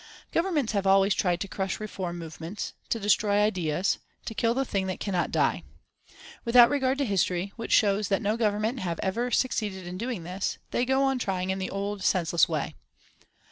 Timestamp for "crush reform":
1.47-2.17